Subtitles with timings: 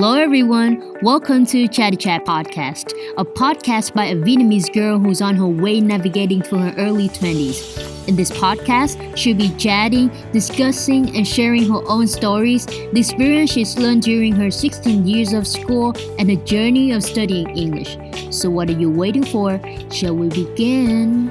[0.00, 0.94] Hello, everyone.
[1.02, 5.80] Welcome to Chatty Chat Podcast, a podcast by a Vietnamese girl who's on her way
[5.80, 8.06] navigating through her early 20s.
[8.06, 13.76] In this podcast, she'll be chatting, discussing, and sharing her own stories, the experience she's
[13.76, 17.98] learned during her 16 years of school, and the journey of studying English.
[18.30, 19.60] So, what are you waiting for?
[19.90, 21.26] Shall we begin?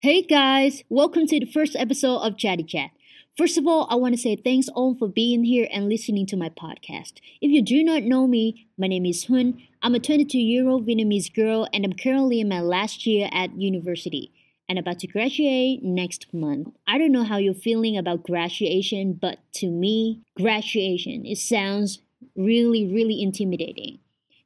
[0.00, 2.90] Hey guys, welcome to the first episode of Chatty Chat.
[3.38, 6.36] First of all, I want to say thanks all for being here and listening to
[6.36, 7.14] my podcast.
[7.40, 9.58] If you do not know me, my name is Hun.
[9.80, 13.58] I'm a 22 year old Vietnamese girl and I'm currently in my last year at
[13.58, 14.34] university
[14.68, 16.74] and about to graduate next month.
[16.86, 22.00] I don't know how you're feeling about graduation, but to me, graduation, it sounds
[22.36, 24.00] really, really intimidating.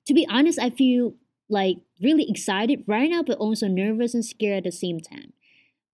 [0.07, 1.15] To be honest, I feel
[1.49, 5.33] like really excited right now, but also nervous and scared at the same time.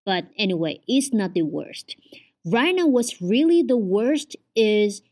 [0.05, 1.97] But anyway, it's not the worst.
[2.45, 5.03] Right now, what's really the worst is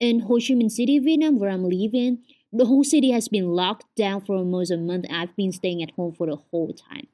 [0.00, 2.18] in Ho Chi Minh City, Vietnam, where I'm living.
[2.52, 5.06] The whole city has been locked down for almost a month.
[5.08, 7.06] I've been staying at home for the whole time.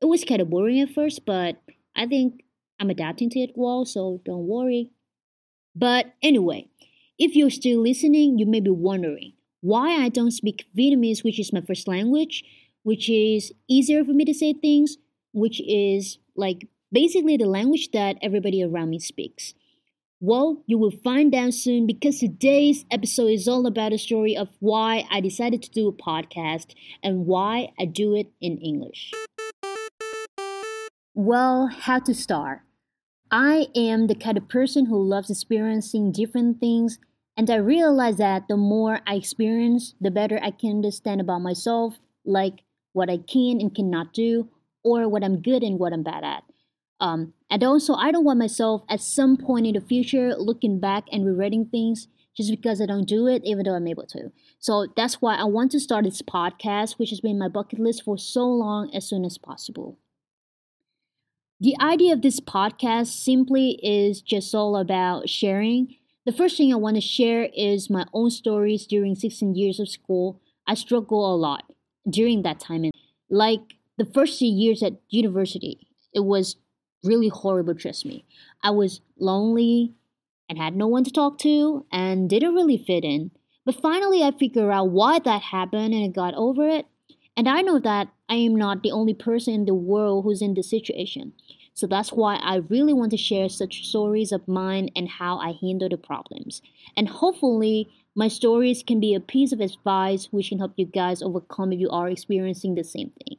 [0.00, 1.60] It was kind of boring at first, but
[1.94, 2.44] I think
[2.80, 4.90] I'm adapting to it well, so don't worry.
[5.76, 6.68] But anyway,
[7.18, 11.52] if you're still listening, you may be wondering why I don't speak Vietnamese, which is
[11.52, 12.42] my first language,
[12.84, 14.96] which is easier for me to say things,
[15.32, 19.54] which is like basically the language that everybody around me speaks.
[20.22, 24.48] Well, you will find out soon because today's episode is all about the story of
[24.58, 29.12] why I decided to do a podcast and why I do it in English.
[31.14, 32.60] Well, how to start?
[33.30, 36.98] I am the kind of person who loves experiencing different things,
[37.36, 41.98] and I realize that the more I experience, the better I can understand about myself,
[42.26, 44.48] like what I can and cannot do,
[44.84, 46.42] or what I'm good and what I'm bad at.
[47.00, 51.04] Um, and also, I don't want myself at some point in the future looking back
[51.10, 54.30] and rewriting things just because I don't do it, even though I'm able to.
[54.58, 58.04] So that's why I want to start this podcast, which has been my bucket list
[58.04, 59.98] for so long, as soon as possible.
[61.60, 65.96] The idea of this podcast simply is just all about sharing.
[66.24, 69.88] The first thing I want to share is my own stories during 16 years of
[69.88, 70.40] school.
[70.66, 71.64] I struggle a lot
[72.08, 72.84] during that time.
[72.84, 72.92] And
[73.28, 73.60] like
[73.98, 76.56] the first few years at university, it was
[77.04, 78.24] really horrible, trust me.
[78.62, 79.94] I was lonely
[80.48, 83.30] and had no one to talk to and didn't really fit in.
[83.64, 86.86] But finally, I figured out why that happened and I got over it.
[87.36, 90.54] And I know that I am not the only person in the world who's in
[90.54, 91.32] this situation.
[91.74, 95.52] So that's why I really want to share such stories of mine and how I
[95.60, 96.60] handle the problems.
[96.96, 101.22] And hopefully, my stories can be a piece of advice which can help you guys
[101.22, 103.38] overcome if you are experiencing the same thing.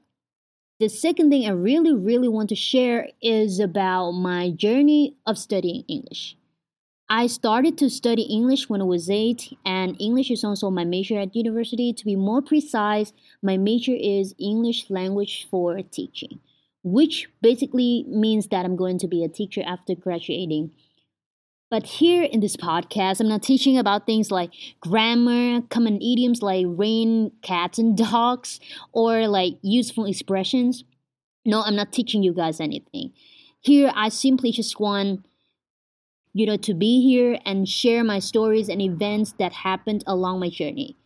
[0.82, 5.84] The second thing I really, really want to share is about my journey of studying
[5.88, 6.36] English.
[7.08, 11.20] I started to study English when I was eight, and English is also my major
[11.20, 11.94] at university.
[11.94, 16.40] To be more precise, my major is English language for teaching,
[16.82, 20.72] which basically means that I'm going to be a teacher after graduating.
[21.72, 24.52] But here in this podcast, I'm not teaching about things like
[24.82, 28.60] grammar, common idioms like rain, cats, and dogs,
[28.92, 30.84] or like useful expressions.
[31.46, 33.14] No, I'm not teaching you guys anything.
[33.62, 35.26] Here, I simply just want
[36.34, 40.50] you know to be here and share my stories and events that happened along my
[40.50, 40.98] journey.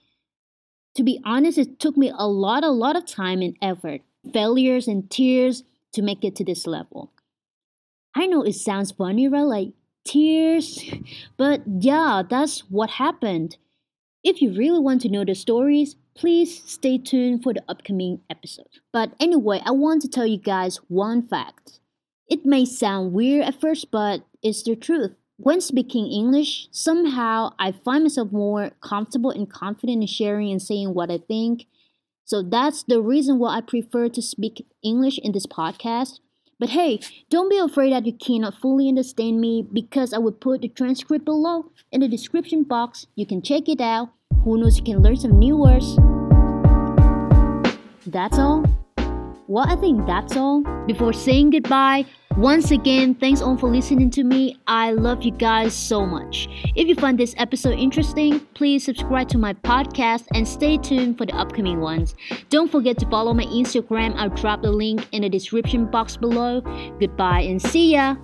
[0.96, 4.02] To be honest, it took me a lot, a lot of time and effort,
[4.34, 7.12] failures and tears to make it to this level.
[8.16, 9.42] I know it sounds funny, right?
[9.42, 9.74] Like
[10.06, 10.84] tears.
[11.38, 13.58] But yeah, that's what happened.
[14.24, 18.70] If you really want to know the stories, please stay tuned for the upcoming episode.
[18.94, 21.80] But anyway, I want to tell you guys one fact.
[22.28, 25.16] It may sound weird at first, but it's the truth.
[25.38, 30.94] When speaking English, somehow I find myself more comfortable and confident in sharing and saying
[30.94, 31.66] what I think.
[32.24, 36.20] So that's the reason why I prefer to speak English in this podcast
[36.58, 37.00] but hey,
[37.30, 41.26] don't be afraid that you cannot fully understand me because I will put the transcript
[41.26, 43.08] below in the description box.
[43.16, 44.10] You can check it out.
[44.44, 45.98] Who knows, you can learn some new words.
[48.08, 48.64] That's all.
[49.48, 50.64] Well, I think that's all.
[50.88, 52.06] Before saying goodbye,
[52.38, 54.58] once again, thanks all for listening to me.
[54.68, 56.48] I love you guys so much.
[56.76, 61.26] If you find this episode interesting, please subscribe to my podcast and stay tuned for
[61.26, 62.16] the upcoming ones.
[62.50, 64.16] Don't forget to follow my Instagram.
[64.16, 66.62] I'll drop the link in the description box below.
[67.00, 68.16] Goodbye and see ya.